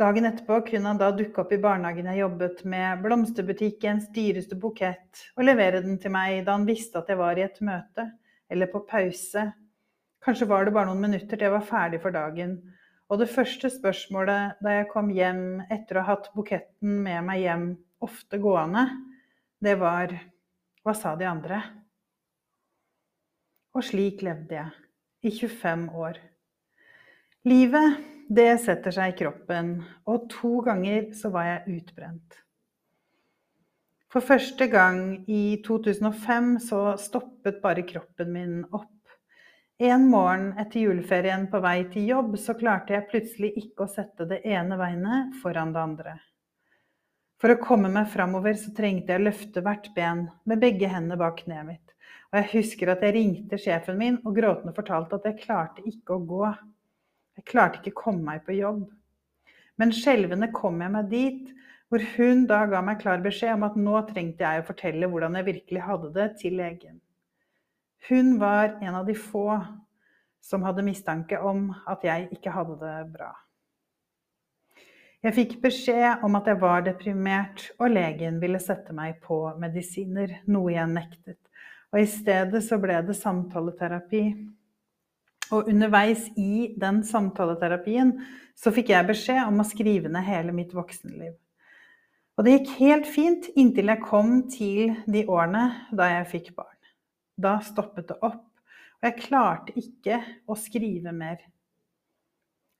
Dagen 0.00 0.24
etterpå 0.24 0.62
kunne 0.64 0.88
han 0.88 0.98
da 1.00 1.10
dukke 1.12 1.42
opp 1.42 1.50
i 1.52 1.58
barnehagen 1.60 2.06
jeg 2.08 2.22
jobbet 2.22 2.62
med, 2.72 3.02
blomsterbutikkens 3.04 4.06
dyreste 4.14 4.56
bukett, 4.56 5.24
og 5.36 5.44
levere 5.44 5.82
den 5.84 5.98
til 6.00 6.14
meg 6.14 6.38
da 6.46 6.54
han 6.56 6.64
visste 6.64 7.02
at 7.02 7.10
jeg 7.12 7.18
var 7.20 7.36
i 7.36 7.42
et 7.44 7.58
møte, 7.60 8.06
eller 8.48 8.70
på 8.72 8.80
pause. 8.88 9.42
Kanskje 10.24 10.48
var 10.48 10.64
det 10.64 10.72
bare 10.72 10.88
noen 10.88 11.02
minutter 11.04 11.34
til 11.34 11.44
jeg 11.44 11.52
var 11.52 11.66
ferdig 11.68 12.00
for 12.00 12.16
dagen. 12.16 12.54
Og 13.12 13.20
det 13.20 13.28
første 13.28 13.68
spørsmålet 13.74 14.62
da 14.64 14.78
jeg 14.78 14.88
kom 14.88 15.10
hjem 15.12 15.42
etter 15.68 15.98
å 16.00 16.04
ha 16.06 16.14
hatt 16.14 16.30
buketten 16.32 17.02
med 17.04 17.26
meg 17.26 17.42
hjem, 17.44 17.66
ofte 18.00 18.40
gående, 18.40 18.86
det 19.60 19.76
var 19.82 20.14
Hva 20.80 20.94
sa 20.96 21.12
de 21.12 21.26
andre? 21.28 21.58
Og 23.76 23.84
slik 23.84 24.24
levde 24.24 24.56
jeg 24.56 25.28
i 25.28 25.34
25 25.42 25.84
år. 25.92 26.16
Livet, 27.44 28.00
det 28.30 28.52
setter 28.62 28.94
seg 28.94 29.10
i 29.10 29.18
kroppen, 29.24 29.74
og 30.06 30.28
to 30.30 30.60
ganger 30.62 31.10
så 31.18 31.32
var 31.34 31.48
jeg 31.48 31.80
utbrent. 31.80 32.38
For 34.10 34.22
første 34.26 34.66
gang 34.70 35.02
i 35.30 35.60
2005 35.66 36.56
så 36.62 36.80
stoppet 36.98 37.60
bare 37.62 37.82
kroppen 37.86 38.32
min 38.34 38.56
opp. 38.70 38.88
En 39.82 40.08
morgen 40.12 40.50
etter 40.60 40.82
juleferien 40.82 41.46
på 41.50 41.60
vei 41.64 41.76
til 41.92 42.08
jobb 42.10 42.34
så 42.38 42.56
klarte 42.58 42.96
jeg 42.96 43.06
plutselig 43.10 43.52
ikke 43.62 43.86
å 43.86 43.92
sette 43.92 44.26
det 44.30 44.42
ene 44.46 44.78
beinet 44.78 45.38
foran 45.42 45.70
det 45.74 45.82
andre. 45.82 46.16
For 47.40 47.54
å 47.54 47.60
komme 47.62 47.88
meg 47.88 48.10
framover 48.12 48.58
så 48.60 48.74
trengte 48.76 49.14
jeg 49.14 49.22
å 49.22 49.28
løfte 49.30 49.62
hvert 49.64 49.88
ben 49.96 50.26
med 50.44 50.60
begge 50.60 50.90
hendene 50.90 51.16
bak 51.18 51.38
kneet 51.46 51.66
mitt. 51.66 51.94
Og 52.30 52.42
jeg 52.42 52.50
husker 52.52 52.92
at 52.92 53.06
jeg 53.06 53.16
ringte 53.16 53.58
sjefen 53.58 53.96
min 53.98 54.18
og 54.20 54.36
gråtende 54.36 54.74
fortalte 54.76 55.16
at 55.16 55.30
jeg 55.30 55.40
klarte 55.46 55.86
ikke 55.88 56.18
å 56.18 56.26
gå. 56.34 56.50
Jeg 57.40 57.48
klarte 57.48 57.80
ikke 57.80 57.94
å 57.96 58.02
komme 58.02 58.26
meg 58.26 58.44
på 58.44 58.58
jobb. 58.58 58.84
Men 59.80 59.94
skjelvende 59.96 60.50
kom 60.52 60.82
jeg 60.84 60.92
meg 60.92 61.06
dit, 61.08 61.46
hvor 61.88 62.02
hun 62.14 62.44
da 62.46 62.58
ga 62.68 62.82
meg 62.84 63.00
klar 63.00 63.22
beskjed 63.24 63.56
om 63.56 63.64
at 63.64 63.78
nå 63.80 64.02
trengte 64.10 64.44
jeg 64.44 64.60
å 64.60 64.66
fortelle 64.68 65.08
hvordan 65.08 65.38
jeg 65.40 65.46
virkelig 65.48 65.86
hadde 65.86 66.10
det, 66.14 66.26
til 66.42 66.58
legen. 66.60 66.98
Hun 68.10 68.36
var 68.42 68.76
en 68.84 68.98
av 69.00 69.08
de 69.08 69.16
få 69.16 69.56
som 70.44 70.68
hadde 70.68 70.84
mistanke 70.84 71.40
om 71.40 71.70
at 71.88 72.04
jeg 72.04 72.28
ikke 72.36 72.52
hadde 72.52 72.76
det 72.84 72.94
bra. 73.16 73.32
Jeg 75.24 75.36
fikk 75.36 75.58
beskjed 75.64 76.22
om 76.24 76.36
at 76.38 76.46
jeg 76.48 76.60
var 76.60 76.84
deprimert, 76.84 77.66
og 77.80 77.92
legen 77.92 78.38
ville 78.40 78.60
sette 78.60 78.92
meg 78.96 79.18
på 79.24 79.42
medisiner, 79.60 80.38
noe 80.48 80.76
jeg 80.76 80.92
nektet. 80.92 81.40
Og 81.92 82.04
i 82.04 82.08
stedet 82.08 82.62
så 82.64 82.78
ble 82.80 83.00
det 83.04 83.16
samtaleterapi. 83.18 84.22
Og 85.50 85.68
underveis 85.68 86.28
i 86.38 86.70
den 86.78 87.02
samtaleterapien 87.06 88.12
så 88.58 88.72
fikk 88.74 88.92
jeg 88.92 89.08
beskjed 89.08 89.42
om 89.48 89.62
å 89.62 89.66
skrive 89.66 90.10
ned 90.12 90.26
hele 90.26 90.54
mitt 90.54 90.74
voksenliv. 90.76 91.32
Og 92.38 92.46
det 92.46 92.54
gikk 92.54 92.70
helt 92.78 93.08
fint 93.10 93.48
inntil 93.58 93.90
jeg 93.92 94.04
kom 94.04 94.36
til 94.52 94.94
de 95.10 95.24
årene 95.28 95.64
da 95.96 96.06
jeg 96.14 96.28
fikk 96.30 96.52
barn. 96.56 96.76
Da 97.40 97.58
stoppet 97.64 98.08
det 98.12 98.18
opp, 98.20 98.46
og 99.00 99.08
jeg 99.08 99.18
klarte 99.24 99.74
ikke 99.80 100.20
å 100.48 100.56
skrive 100.56 101.12
mer. 101.16 101.40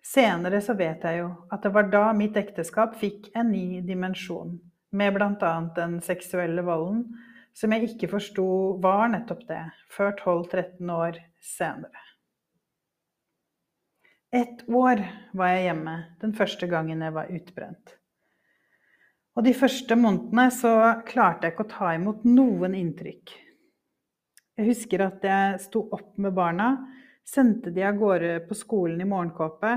Senere 0.01 0.63
så 0.65 0.75
vet 0.79 1.05
jeg 1.05 1.21
jo 1.21 1.31
at 1.53 1.65
det 1.65 1.73
var 1.75 1.91
da 1.93 2.07
mitt 2.17 2.37
ekteskap 2.41 2.97
fikk 3.01 3.29
en 3.37 3.51
ny 3.53 3.83
dimensjon, 3.85 4.57
med 4.97 5.15
bl.a. 5.15 5.53
den 5.77 6.01
seksuelle 6.03 6.65
volden 6.67 7.05
som 7.57 7.75
jeg 7.75 7.91
ikke 7.91 8.09
forsto 8.15 8.47
var 8.83 9.11
nettopp 9.13 9.45
det, 9.49 9.65
før 9.93 10.15
12-13 10.17 10.95
år 10.95 11.21
senere. 11.45 12.10
Ett 14.33 14.69
år 14.69 15.03
var 15.33 15.49
jeg 15.51 15.65
hjemme 15.65 15.95
den 16.23 16.33
første 16.39 16.67
gangen 16.71 17.03
jeg 17.03 17.15
var 17.17 17.31
utbrent. 17.35 17.97
Og 19.35 19.47
de 19.47 19.55
første 19.57 19.97
månedene 19.99 20.45
så 20.55 20.75
klarte 21.09 21.49
jeg 21.49 21.55
ikke 21.55 21.67
å 21.67 21.73
ta 21.73 21.95
imot 21.97 22.23
noen 22.29 22.77
inntrykk. 22.79 23.33
Jeg 24.61 24.69
husker 24.69 25.03
at 25.07 25.27
jeg 25.27 25.59
sto 25.65 25.83
opp 25.97 26.15
med 26.21 26.37
barna, 26.37 26.71
sendte 27.27 27.73
de 27.75 27.83
av 27.87 27.99
gårde 27.99 28.37
på 28.47 28.59
skolen 28.59 29.03
i 29.03 29.09
morgenkåpe, 29.09 29.73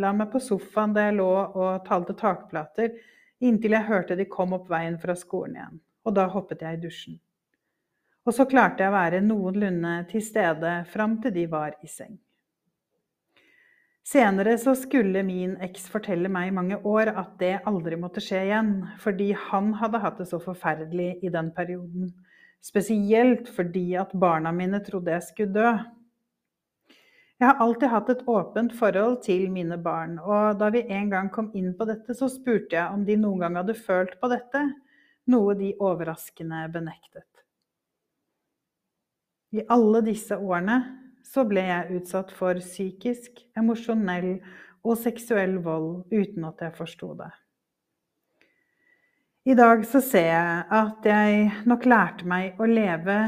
la 0.00 0.12
meg 0.12 0.32
på 0.32 0.42
sofaen 0.42 0.92
der 0.96 1.08
jeg 1.10 1.18
lå 1.22 1.32
og 1.32 1.88
talte 1.88 2.16
takplater, 2.18 2.92
inntil 3.40 3.76
jeg 3.76 3.88
hørte 3.88 4.18
de 4.20 4.28
kom 4.28 4.52
opp 4.56 4.68
veien 4.72 5.00
fra 5.00 5.16
skolen 5.16 5.60
igjen 5.60 5.82
og 6.04 6.16
da 6.16 6.26
hoppet 6.28 6.62
jeg 6.64 6.76
i 6.76 6.82
dusjen. 6.82 7.16
Og 8.24 8.36
så 8.36 8.46
klarte 8.48 8.84
jeg 8.84 8.92
å 8.92 8.96
være 8.96 9.24
noenlunde 9.24 9.96
til 10.10 10.22
stede 10.24 10.76
fram 10.92 11.18
til 11.22 11.34
de 11.34 11.44
var 11.50 11.76
i 11.84 11.90
seng. 11.90 12.16
Senere 14.04 14.58
så 14.60 14.74
skulle 14.76 15.22
min 15.24 15.54
eks 15.64 15.86
fortelle 15.88 16.28
meg 16.28 16.50
i 16.50 16.54
mange 16.54 16.76
år 16.84 17.08
at 17.14 17.38
det 17.40 17.54
aldri 17.64 17.96
måtte 17.96 18.20
skje 18.20 18.42
igjen, 18.50 18.72
fordi 19.00 19.30
han 19.46 19.70
hadde 19.80 20.00
hatt 20.02 20.18
det 20.20 20.26
så 20.28 20.40
forferdelig 20.44 21.14
i 21.24 21.30
den 21.32 21.48
perioden. 21.56 22.10
Spesielt 22.64 23.48
fordi 23.56 23.94
at 23.96 24.12
barna 24.12 24.52
mine 24.52 24.82
trodde 24.84 25.12
jeg 25.14 25.24
skulle 25.24 25.56
dø. 25.56 25.72
Jeg 27.40 27.48
har 27.48 27.62
alltid 27.64 27.90
hatt 27.90 28.10
et 28.12 28.26
åpent 28.28 28.74
forhold 28.76 29.16
til 29.24 29.48
mine 29.52 29.78
barn, 29.80 30.18
og 30.20 30.60
da 30.60 30.68
vi 30.72 30.84
en 30.84 31.08
gang 31.10 31.30
kom 31.32 31.48
inn 31.56 31.72
på 31.76 31.86
dette, 31.88 32.14
så 32.16 32.28
spurte 32.30 32.76
jeg 32.76 32.92
om 32.92 33.06
de 33.08 33.16
noen 33.20 33.40
gang 33.40 33.56
hadde 33.58 33.76
følt 33.76 34.18
på 34.20 34.28
dette, 34.32 34.62
noe 35.32 35.56
de 35.56 35.72
overraskende 35.80 36.60
benektet. 36.76 37.26
I 39.56 39.64
alle 39.72 40.04
disse 40.04 40.36
årene 40.36 40.78
så 41.24 41.44
ble 41.48 41.64
jeg 41.66 41.98
utsatt 41.98 42.32
for 42.34 42.60
psykisk, 42.60 43.40
emosjonell 43.56 44.36
og 44.84 45.00
seksuell 45.00 45.56
vold 45.64 46.04
uten 46.12 46.46
at 46.48 46.60
jeg 46.62 46.76
forsto 46.76 47.14
det. 47.18 47.30
I 49.44 49.56
dag 49.56 49.82
så 49.84 50.00
ser 50.00 50.30
jeg 50.30 50.60
at 50.72 51.08
jeg 51.08 51.48
nok 51.68 51.84
lærte 51.88 52.28
meg 52.28 52.60
å 52.60 52.68
leve 52.68 53.18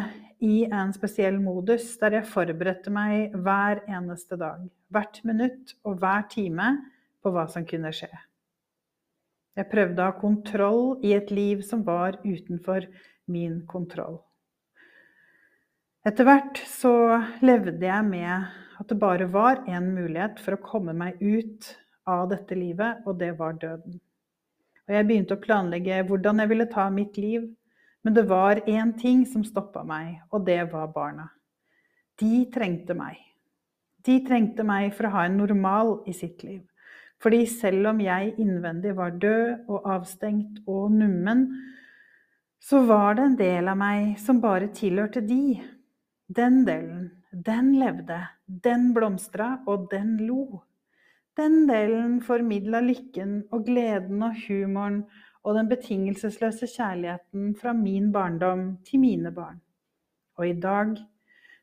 i 0.45 0.65
en 0.65 0.93
spesiell 0.97 1.37
modus 1.41 1.91
der 2.01 2.19
jeg 2.19 2.29
forberedte 2.31 2.93
meg 2.93 3.35
hver 3.45 3.83
eneste 3.85 4.39
dag, 4.41 4.63
hvert 4.93 5.21
minutt 5.29 5.75
og 5.85 5.99
hver 6.01 6.25
time 6.33 6.71
på 7.21 7.33
hva 7.35 7.45
som 7.53 7.67
kunne 7.69 7.93
skje. 7.97 8.13
Jeg 9.57 9.69
prøvde 9.73 10.05
å 10.05 10.11
ha 10.11 10.17
kontroll 10.21 10.83
i 11.05 11.15
et 11.17 11.33
liv 11.33 11.61
som 11.65 11.85
var 11.85 12.21
utenfor 12.25 12.89
min 13.33 13.63
kontroll. 13.69 14.21
Etter 16.07 16.23
hvert 16.23 16.61
så 16.71 16.93
levde 17.43 17.83
jeg 17.83 18.07
med 18.07 18.45
at 18.79 18.87
det 18.93 18.99
bare 19.01 19.27
var 19.27 19.65
én 19.67 19.89
mulighet 19.91 20.39
for 20.39 20.55
å 20.55 20.63
komme 20.63 20.93
meg 20.95 21.19
ut 21.19 21.73
av 22.07 22.29
dette 22.31 22.55
livet, 22.55 23.01
og 23.03 23.19
det 23.19 23.33
var 23.41 23.57
døden. 23.59 23.97
Og 24.87 24.95
jeg 24.95 25.07
begynte 25.09 25.35
å 25.35 25.43
planlegge 25.43 26.05
hvordan 26.07 26.45
jeg 26.45 26.53
ville 26.53 26.69
ta 26.71 26.87
mitt 26.95 27.19
liv, 27.19 27.49
men 28.07 28.15
det 28.15 28.23
var 28.31 28.63
én 28.71 28.95
ting 29.01 29.25
som 29.27 29.43
stoppa 29.43 29.83
meg, 29.83 30.21
og 30.31 30.47
det 30.47 30.61
var 30.71 30.93
barna. 30.95 31.27
De 32.23 32.45
trengte 32.55 32.95
meg. 32.95 33.19
De 34.07 34.21
trengte 34.23 34.63
meg 34.63 34.93
for 34.95 35.09
å 35.09 35.15
ha 35.17 35.27
en 35.27 35.41
normal 35.41 35.97
i 36.07 36.15
sitt 36.15 36.47
liv. 36.47 36.63
Fordi 37.19 37.49
selv 37.51 37.91
om 37.91 37.99
jeg 38.05 38.37
innvendig 38.39 38.95
var 38.95 39.17
død 39.19 39.67
og 39.67 39.91
avstengt 39.91 40.63
og 40.71 40.93
nummen, 40.95 41.49
så 42.63 42.85
var 42.87 43.17
det 43.19 43.25
en 43.25 43.41
del 43.41 43.73
av 43.73 43.81
meg 43.81 44.21
som 44.23 44.39
bare 44.39 44.71
tilhørte 44.71 45.25
de. 45.27 45.57
Den 46.27 46.65
delen, 46.67 47.11
den 47.31 47.77
levde, 47.79 48.19
den 48.47 48.91
blomstra, 48.95 49.61
og 49.67 49.87
den 49.93 50.17
lo. 50.27 50.63
Den 51.37 51.69
delen 51.69 52.19
formidla 52.25 52.81
lykken 52.83 53.45
og 53.53 53.67
gleden 53.69 54.25
og 54.27 54.35
humoren 54.47 55.05
og 55.47 55.55
den 55.55 55.69
betingelsesløse 55.71 56.67
kjærligheten 56.73 57.53
fra 57.61 57.75
min 57.77 58.09
barndom 58.13 58.73
til 58.89 59.01
mine 59.01 59.31
barn. 59.31 59.61
Og 60.37 60.49
i 60.49 60.57
dag 60.59 60.97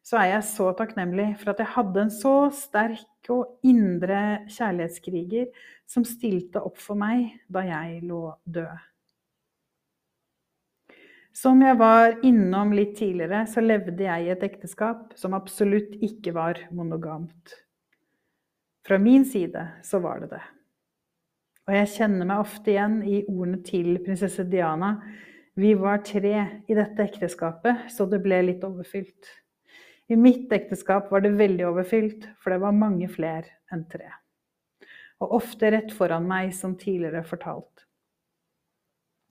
så 0.03 0.21
er 0.21 0.29
jeg 0.35 0.47
så 0.47 0.69
takknemlig 0.77 1.33
for 1.41 1.51
at 1.51 1.59
jeg 1.59 1.73
hadde 1.75 2.05
en 2.05 2.13
så 2.13 2.35
sterk 2.55 3.31
og 3.33 3.59
indre 3.67 4.45
kjærlighetskriger 4.47 5.51
som 5.89 6.07
stilte 6.07 6.63
opp 6.63 6.79
for 6.79 6.99
meg 6.99 7.33
da 7.51 7.65
jeg 7.67 8.01
lå 8.07 8.25
død. 8.45 8.92
Som 11.33 11.63
jeg 11.65 11.79
var 11.79 12.19
innom 12.21 12.75
litt 12.77 12.93
tidligere, 12.99 13.47
så 13.49 13.61
levde 13.63 14.05
jeg 14.05 14.25
i 14.25 14.31
et 14.35 14.43
ekteskap 14.45 15.15
som 15.17 15.33
absolutt 15.33 15.95
ikke 16.05 16.35
var 16.35 16.59
monogamt. 16.69 17.55
Fra 18.85 18.99
min 19.01 19.25
side 19.25 19.63
så 19.83 20.01
var 20.03 20.21
det 20.21 20.35
det. 20.35 20.43
Og 21.63 21.73
jeg 21.73 21.91
kjenner 21.95 22.27
meg 22.27 22.43
ofte 22.43 22.73
igjen 22.73 22.99
i 23.07 23.21
ordene 23.23 23.61
til 23.65 23.95
prinsesse 24.03 24.45
Diana. 24.51 24.97
Vi 25.57 25.71
var 25.79 26.03
tre 26.05 26.35
i 26.69 26.77
dette 26.77 27.07
ekteskapet, 27.07 27.87
så 27.89 28.05
det 28.11 28.19
ble 28.21 28.41
litt 28.43 28.65
overfylt. 28.67 29.31
I 30.11 30.17
mitt 30.19 30.51
ekteskap 30.53 31.09
var 31.09 31.23
det 31.23 31.31
veldig 31.39 31.65
overfylt, 31.69 32.27
for 32.43 32.53
det 32.53 32.59
var 32.61 32.75
mange 32.77 33.07
flere 33.09 33.47
enn 33.73 33.87
tre. 33.89 34.11
Og 35.23 35.37
ofte 35.39 35.71
rett 35.71 35.95
foran 35.95 36.27
meg, 36.29 36.51
som 36.53 36.75
tidligere 36.77 37.23
fortalt. 37.25 37.87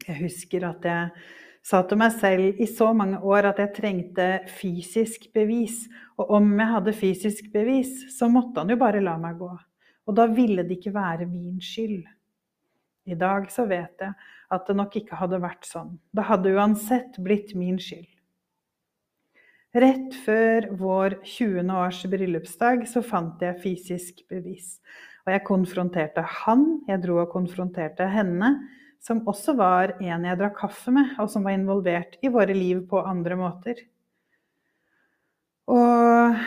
Jeg 0.08 0.18
husker 0.24 0.64
at 0.66 0.88
jeg 0.88 1.26
sa 1.62 1.82
til 1.86 2.00
meg 2.00 2.14
selv 2.18 2.60
i 2.60 2.66
så 2.66 2.90
mange 2.96 3.20
år 3.22 3.52
at 3.52 3.60
jeg 3.62 3.74
trengte 3.76 4.28
fysisk 4.50 5.28
bevis. 5.34 5.84
Og 6.18 6.34
om 6.38 6.48
jeg 6.58 6.70
hadde 6.72 6.96
fysisk 6.96 7.52
bevis, 7.54 7.92
så 8.16 8.28
måtte 8.30 8.64
han 8.64 8.72
jo 8.74 8.80
bare 8.80 9.02
la 9.04 9.14
meg 9.20 9.38
gå. 9.38 9.52
Og 10.06 10.18
da 10.18 10.26
ville 10.26 10.64
det 10.66 10.80
ikke 10.80 10.94
være 10.96 11.28
min 11.30 11.60
skyld. 11.62 12.02
I 13.06 13.18
dag 13.18 13.48
så 13.50 13.66
vet 13.70 14.02
jeg 14.02 14.14
at 14.52 14.66
det 14.68 14.76
nok 14.78 14.96
ikke 14.98 15.18
hadde 15.18 15.38
vært 15.42 15.66
sånn. 15.66 15.94
Det 16.14 16.26
hadde 16.26 16.52
uansett 16.54 17.16
blitt 17.22 17.54
min 17.58 17.78
skyld. 17.82 18.10
Rett 19.72 20.12
før 20.26 20.66
vår 20.76 21.16
20. 21.24 21.70
års 21.72 22.02
bryllupsdag 22.12 22.84
så 22.90 23.00
fant 23.06 23.40
jeg 23.40 23.56
fysisk 23.62 24.20
bevis. 24.28 24.76
Og 25.24 25.32
jeg 25.32 25.44
konfronterte 25.46 26.24
han, 26.42 26.66
jeg 26.90 27.00
dro 27.06 27.22
og 27.22 27.30
konfronterte 27.32 28.04
henne, 28.10 28.50
som 29.02 29.24
også 29.28 29.56
var 29.58 29.96
en 29.98 30.26
jeg 30.28 30.38
drakk 30.38 30.60
kaffe 30.60 30.94
med, 30.94 31.16
og 31.18 31.30
som 31.30 31.42
var 31.46 31.56
involvert 31.56 32.20
i 32.22 32.30
våre 32.30 32.54
liv 32.54 32.84
på 32.90 33.02
andre 33.02 33.38
måter. 33.38 33.82
Og 35.72 36.38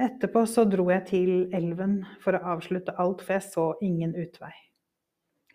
etterpå 0.00 0.46
så 0.48 0.64
dro 0.68 0.88
jeg 0.92 1.06
til 1.10 1.32
elven 1.56 2.00
for 2.24 2.36
å 2.36 2.56
avslutte 2.56 2.96
alt, 2.96 3.24
for 3.24 3.36
jeg 3.36 3.48
så 3.50 3.66
ingen 3.84 4.16
utvei. 4.16 4.52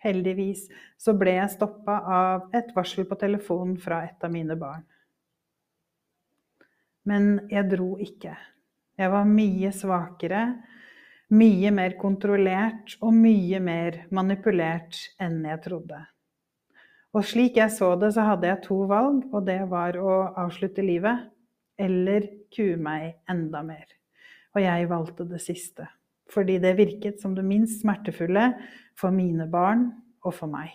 Heldigvis 0.06 0.68
så 1.02 1.16
ble 1.18 1.34
jeg 1.40 1.54
stoppa 1.56 1.98
av 2.14 2.54
et 2.54 2.70
varsel 2.76 3.08
på 3.10 3.18
telefonen 3.18 3.74
fra 3.82 4.04
et 4.06 4.22
av 4.22 4.30
mine 4.30 4.54
barn. 4.60 4.84
Men 7.06 7.48
jeg 7.50 7.70
dro 7.70 7.94
ikke. 8.02 8.34
Jeg 8.98 9.12
var 9.12 9.26
mye 9.28 9.70
svakere, 9.74 10.42
mye 11.34 11.70
mer 11.74 11.96
kontrollert 11.98 12.96
og 13.02 13.14
mye 13.14 13.58
mer 13.62 14.04
manipulert 14.14 14.98
enn 15.22 15.42
jeg 15.46 15.62
trodde. 15.64 16.06
Og 17.16 17.24
slik 17.24 17.56
jeg 17.56 17.72
så 17.72 17.94
det, 17.96 18.10
så 18.12 18.26
hadde 18.26 18.48
jeg 18.50 18.62
to 18.66 18.82
valg, 18.90 19.22
og 19.32 19.46
det 19.48 19.62
var 19.70 19.96
å 19.96 20.16
avslutte 20.36 20.84
livet 20.84 21.30
eller 21.80 22.26
kue 22.52 22.76
meg 22.80 23.14
enda 23.30 23.62
mer. 23.64 23.86
Og 24.56 24.60
jeg 24.64 24.90
valgte 24.92 25.28
det 25.28 25.42
siste 25.44 25.88
fordi 26.26 26.56
det 26.58 26.72
virket 26.74 27.20
som 27.22 27.36
det 27.36 27.44
minst 27.46 27.84
smertefulle 27.84 28.48
for 28.98 29.14
mine 29.14 29.46
barn 29.46 29.84
og 30.26 30.34
for 30.34 30.50
meg. 30.50 30.72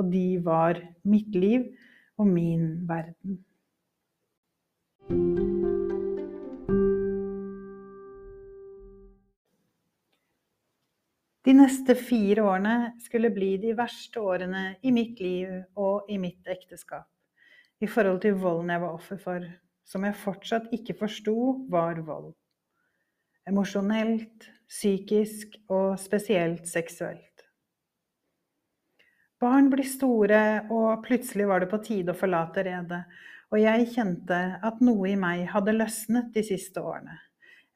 Og 0.00 0.08
de 0.08 0.40
var 0.40 0.80
mitt 1.04 1.36
liv 1.36 1.66
og 2.16 2.30
min 2.30 2.88
verden. 2.88 3.42
De 11.44 11.52
neste 11.52 11.92
fire 11.98 12.44
årene 12.44 12.76
skulle 13.04 13.28
bli 13.34 13.56
de 13.60 13.74
verste 13.76 14.20
årene 14.20 14.78
i 14.80 14.92
mitt 14.96 15.20
liv 15.20 15.50
og 15.76 16.08
i 16.08 16.16
mitt 16.20 16.48
ekteskap 16.48 17.10
i 17.84 17.88
forhold 17.90 18.22
til 18.22 18.38
volden 18.40 18.72
jeg 18.72 18.80
var 18.80 18.96
offer 18.96 19.20
for, 19.20 19.44
som 19.84 20.06
jeg 20.06 20.16
fortsatt 20.22 20.72
ikke 20.72 20.96
forsto 20.96 21.36
var 21.70 22.00
vold. 22.06 22.32
Emosjonelt, 23.48 24.48
psykisk 24.70 25.58
og 25.68 25.98
spesielt 26.00 26.64
seksuelt. 26.70 27.44
Barn 29.42 29.68
blir 29.68 29.84
store, 29.84 30.64
og 30.72 31.02
plutselig 31.04 31.44
var 31.50 31.60
det 31.60 31.68
på 31.68 31.82
tide 31.84 32.14
å 32.14 32.16
forlate 32.16 32.64
redet, 32.64 33.02
og 33.52 33.60
jeg 33.60 33.90
kjente 33.92 34.38
at 34.64 34.80
noe 34.80 35.10
i 35.10 35.18
meg 35.20 35.44
hadde 35.52 35.74
løsnet 35.76 36.32
de 36.32 36.44
siste 36.46 36.80
årene. 36.80 37.18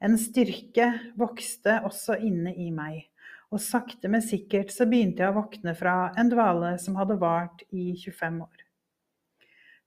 En 0.01 0.15
styrke 0.17 0.87
vokste 1.19 1.77
også 1.85 2.17
inne 2.25 2.55
i 2.57 2.71
meg, 2.73 3.03
og 3.49 3.61
sakte, 3.63 4.09
men 4.11 4.21
sikkert 4.21 4.73
så 4.73 4.85
begynte 4.89 5.23
jeg 5.23 5.33
å 5.33 5.39
våkne 5.39 5.73
fra 5.77 6.11
en 6.19 6.29
dvale 6.29 6.75
som 6.81 6.99
hadde 6.99 7.17
vart 7.21 7.63
i 7.69 7.91
25 7.97 8.41
år. 8.45 8.65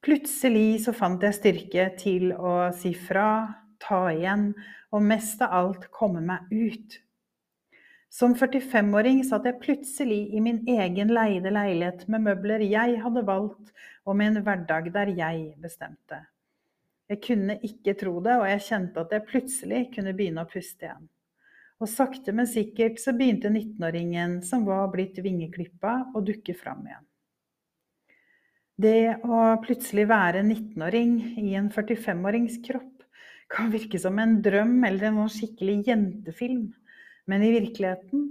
Plutselig 0.02 0.82
så 0.86 0.94
fant 0.96 1.22
jeg 1.22 1.38
styrke 1.38 1.86
til 2.00 2.32
å 2.34 2.72
si 2.74 2.90
fra, 2.98 3.28
ta 3.82 4.04
igjen, 4.10 4.50
og 4.92 5.06
mest 5.06 5.42
av 5.46 5.54
alt 5.60 5.88
komme 5.94 6.24
meg 6.26 6.50
ut 6.50 6.98
som 8.12 8.34
45-åring 8.36 9.22
satt 9.24 9.46
jeg 9.48 9.56
plutselig 9.62 10.34
i 10.36 10.40
min 10.44 10.58
egen 10.68 11.08
leide 11.16 11.48
leilighet 11.48 12.02
med 12.12 12.26
møbler 12.26 12.60
jeg 12.66 12.98
hadde 13.00 13.22
valgt, 13.24 13.70
og 14.04 14.18
med 14.20 14.34
en 14.34 14.44
hverdag 14.44 14.90
der 14.92 15.14
jeg 15.16 15.54
bestemte. 15.62 16.18
Jeg 17.08 17.22
kunne 17.24 17.56
ikke 17.64 17.94
tro 17.96 18.18
det, 18.20 18.34
og 18.36 18.44
jeg 18.50 18.66
kjente 18.66 19.00
at 19.00 19.14
jeg 19.16 19.24
plutselig 19.30 19.80
kunne 19.94 20.12
begynne 20.18 20.44
å 20.44 20.50
puste 20.50 20.90
igjen. 20.90 21.08
Og 21.82 21.90
sakte, 21.90 22.30
men 22.36 22.46
sikkert 22.46 23.00
så 23.02 23.14
begynte 23.16 23.50
19-åringen 23.50 24.38
som 24.46 24.66
var 24.68 24.86
blitt 24.92 25.18
vingeklippa, 25.18 25.96
å 26.14 26.22
dukke 26.22 26.54
fram 26.54 26.84
igjen. 26.86 27.08
Det 28.82 29.22
å 29.26 29.40
plutselig 29.62 30.06
være 30.10 30.44
19-åring 30.46 31.16
i 31.42 31.56
en 31.58 31.68
45-årings 31.74 32.60
kropp 32.64 33.02
kan 33.52 33.72
virke 33.72 33.98
som 34.00 34.16
en 34.22 34.38
drøm 34.42 34.78
eller 34.86 35.10
en 35.10 35.18
skikkelig 35.30 35.82
jentefilm. 35.90 36.70
Men 37.28 37.44
i 37.44 37.52
virkeligheten 37.58 38.30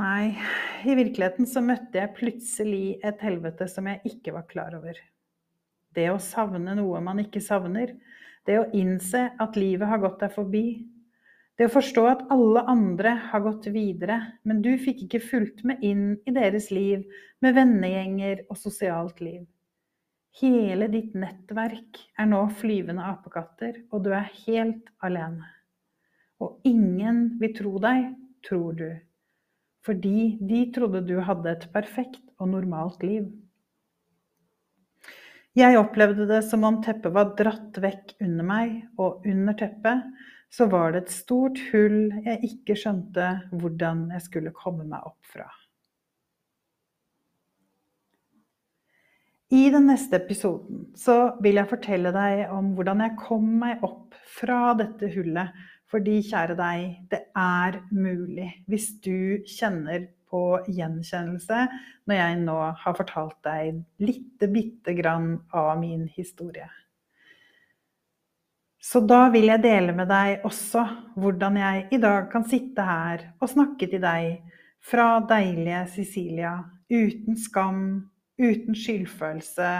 Nei, 0.00 0.32
i 0.88 0.94
virkeligheten 0.96 1.44
så 1.44 1.60
møtte 1.60 2.00
jeg 2.00 2.14
plutselig 2.16 2.94
et 3.04 3.20
helvete 3.20 3.66
som 3.68 3.90
jeg 3.90 4.00
ikke 4.08 4.32
var 4.32 4.46
klar 4.48 4.72
over. 4.78 4.96
Det 5.92 6.06
å 6.08 6.16
savne 6.16 6.72
noe 6.78 7.02
man 7.04 7.20
ikke 7.20 7.42
savner. 7.44 7.92
Det 8.48 8.56
å 8.56 8.70
innse 8.72 9.26
at 9.36 9.58
livet 9.60 9.90
har 9.90 10.00
gått 10.00 10.24
deg 10.24 10.32
forbi. 10.32 10.64
Det 11.62 11.68
å 11.68 11.76
forstå 11.76 12.02
at 12.10 12.22
alle 12.34 12.58
andre 12.66 13.10
har 13.28 13.42
gått 13.44 13.68
videre, 13.70 14.16
men 14.42 14.64
du 14.64 14.72
fikk 14.82 15.04
ikke 15.04 15.20
fulgt 15.22 15.60
med 15.62 15.84
inn 15.86 16.16
i 16.26 16.32
deres 16.34 16.72
liv 16.74 17.04
med 17.38 17.54
vennegjenger 17.54 18.40
og 18.50 18.58
sosialt 18.58 19.20
liv. 19.22 19.44
Hele 20.40 20.88
ditt 20.90 21.14
nettverk 21.14 22.00
er 22.18 22.26
nå 22.32 22.40
flyvende 22.58 23.04
apekatter, 23.12 23.78
og 23.94 24.02
du 24.02 24.10
er 24.10 24.26
helt 24.40 24.90
alene. 25.06 25.46
Og 26.42 26.66
ingen 26.66 27.38
vil 27.38 27.54
tro 27.60 27.76
deg, 27.86 28.10
tror 28.42 28.74
du, 28.82 28.90
fordi 29.86 30.32
de 30.42 30.64
trodde 30.74 31.06
du 31.06 31.14
hadde 31.22 31.54
et 31.54 31.70
perfekt 31.70 32.26
og 32.42 32.56
normalt 32.56 33.06
liv. 33.06 33.30
Jeg 35.54 35.78
opplevde 35.78 36.26
det 36.26 36.42
som 36.50 36.66
om 36.66 36.82
teppet 36.82 37.14
var 37.14 37.36
dratt 37.38 37.78
vekk 37.86 38.16
under 38.18 38.50
meg, 38.50 38.78
og 38.98 39.22
under 39.30 39.62
teppet 39.62 40.10
så 40.52 40.68
var 40.68 40.92
det 40.92 41.04
et 41.04 41.14
stort 41.14 41.58
hull 41.70 42.12
jeg 42.26 42.44
ikke 42.50 42.76
skjønte 42.76 43.28
hvordan 43.56 44.08
jeg 44.12 44.24
skulle 44.26 44.52
komme 44.56 44.84
meg 44.84 45.04
opp 45.08 45.32
fra. 45.32 45.48
I 49.52 49.66
den 49.72 49.84
neste 49.90 50.16
episoden 50.16 50.86
så 50.96 51.34
vil 51.44 51.58
jeg 51.60 51.68
fortelle 51.68 52.12
deg 52.14 52.46
om 52.52 52.72
hvordan 52.76 53.02
jeg 53.04 53.18
kom 53.20 53.50
meg 53.60 53.84
opp 53.84 54.16
fra 54.38 54.72
dette 54.78 55.10
hullet 55.12 55.52
fordi, 55.92 56.22
kjære 56.24 56.54
deg, 56.56 56.84
det 57.12 57.18
er 57.36 57.76
mulig 57.92 58.48
hvis 58.72 58.94
du 59.04 59.44
kjenner 59.44 60.06
på 60.32 60.40
gjenkjennelse 60.72 61.66
når 62.08 62.16
jeg 62.16 62.38
nå 62.46 62.56
har 62.80 62.96
fortalt 62.96 63.36
deg 63.44 63.82
lite 64.00 64.48
bitte 64.52 64.96
grann 64.96 65.34
av 65.52 65.74
min 65.82 66.06
historie. 66.16 66.70
Så 68.82 69.00
da 69.06 69.28
vil 69.30 69.46
jeg 69.46 69.62
dele 69.62 69.92
med 69.94 70.08
deg 70.10 70.42
også 70.46 70.82
hvordan 71.22 71.58
jeg 71.60 71.84
i 71.94 72.00
dag 72.02 72.26
kan 72.32 72.42
sitte 72.50 72.82
her 72.82 73.28
og 73.38 73.52
snakke 73.52 73.86
til 73.86 74.02
deg 74.02 74.40
fra 74.82 75.20
deilige 75.30 75.84
Sicilia 75.94 76.56
uten 76.90 77.38
skam, 77.38 77.84
uten 78.42 78.74
skyldfølelse 78.74 79.70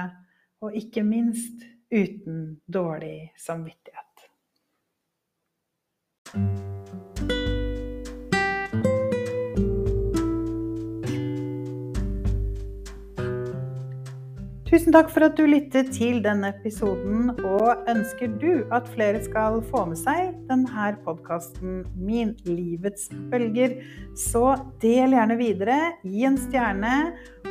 og 0.62 0.78
ikke 0.78 1.02
minst 1.02 1.66
uten 1.90 2.62
dårlig 2.70 3.32
samvittighet. 3.42 4.08
Tusen 14.72 14.88
takk 14.88 15.10
for 15.12 15.20
at 15.26 15.34
du 15.36 15.42
lyttet 15.44 15.90
til 15.92 16.22
denne 16.24 16.48
episoden. 16.48 17.26
Og 17.44 17.82
ønsker 17.92 18.30
du 18.40 18.62
at 18.72 18.86
flere 18.94 19.20
skal 19.20 19.58
få 19.68 19.82
med 19.90 20.00
seg 20.00 20.30
denne 20.48 20.94
podkasten 21.04 21.82
Min 21.92 22.32
livets 22.48 23.10
bølger, 23.28 23.74
så 24.16 24.54
del 24.80 25.12
gjerne 25.12 25.36
videre. 25.36 25.76
Gi 26.08 26.24
en 26.24 26.40
stjerne. 26.40 26.94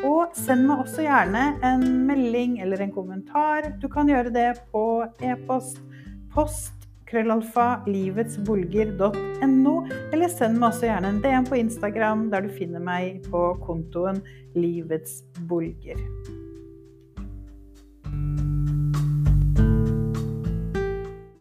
Og 0.01 0.34
send 0.34 0.65
meg 0.65 0.81
også 0.81 1.05
gjerne 1.05 1.45
en 1.62 1.86
melding 2.10 2.57
eller 2.65 2.81
en 2.81 2.97
kommentar. 2.97 3.69
Du 3.77 3.86
kan 3.86 4.10
gjøre 4.10 4.34
det 4.34 4.49
på 4.73 5.05
e-post 5.21 5.77
post 6.34 6.89
krøllalfa 7.05 7.84
livetsbolger.no, 7.86 9.77
eller 10.10 10.29
send 10.31 10.57
meg 10.57 10.71
også 10.71 10.89
gjerne 10.89 11.13
en 11.13 11.21
DM 11.21 11.45
på 11.53 11.62
Instagram, 11.67 12.29
der 12.34 12.47
du 12.47 12.53
finner 12.55 12.81
meg 12.81 13.21
på 13.29 13.51
kontoen 13.67 14.23
Livets 14.57 15.19
Bolger. 15.45 15.99